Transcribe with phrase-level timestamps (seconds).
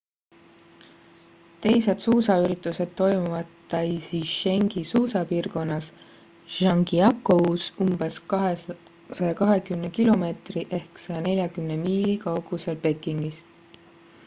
[1.65, 5.89] teised suusaüritused toimuvad taizichengi suusapiirkonnas
[6.55, 10.23] zhangjiakous umbes 220 km
[10.77, 12.15] 140 miili
[12.85, 13.47] pekingist